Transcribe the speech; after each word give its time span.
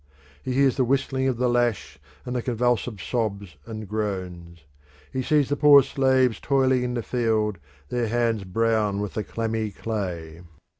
He 0.41 0.53
hears 0.53 0.77
the 0.77 0.83
whistling 0.83 1.27
of 1.27 1.37
the 1.37 1.47
lash 1.47 1.99
and 2.25 2.35
the 2.35 2.41
convulsive 2.41 2.99
sobs 2.99 3.57
and 3.67 3.87
groans. 3.87 4.63
He 5.13 5.21
sees 5.21 5.47
the 5.49 5.55
poor 5.55 5.83
slaves 5.83 6.39
toiling 6.39 6.81
in 6.81 6.93
the 6.95 7.03
field, 7.03 7.59
their 7.89 8.07
hands 8.07 8.43
brown 8.43 8.99
with 8.99 9.13
the 9.13 9.23
clammy 9.23 9.69
clay. 9.69 10.41